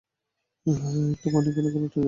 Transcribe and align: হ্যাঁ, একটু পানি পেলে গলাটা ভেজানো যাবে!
হ্যাঁ, 0.65 1.07
একটু 1.13 1.27
পানি 1.33 1.49
পেলে 1.49 1.69
গলাটা 1.69 1.79
ভেজানো 1.79 1.87
যাবে! 1.87 1.99